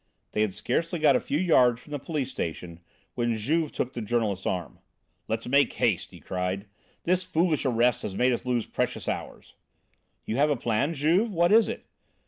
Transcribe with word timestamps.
They 0.31 0.41
had 0.41 0.55
scarcely 0.55 0.97
got 0.97 1.15
a 1.15 1.19
few 1.19 1.37
yards 1.37 1.79
from 1.79 1.91
the 1.91 1.99
police 1.99 2.31
station, 2.31 2.79
when 3.13 3.37
Juve 3.37 3.71
took 3.71 3.93
the 3.93 4.01
journalist's 4.01 4.47
arm. 4.47 4.79
"Let's 5.27 5.45
make 5.47 5.73
haste!" 5.73 6.09
he 6.09 6.19
cried. 6.19 6.65
"This 7.03 7.23
foolish 7.23 7.67
arrest 7.67 8.01
has 8.01 8.15
made 8.15 8.33
us 8.33 8.43
lose 8.43 8.65
precious 8.65 9.07
hours." 9.07 9.53
"You 10.25 10.37
have 10.37 10.49
a 10.49 10.55
plan, 10.55 10.95
Juve? 10.95 11.31
What 11.31 11.51
is 11.51 11.67
it?" 11.69 11.85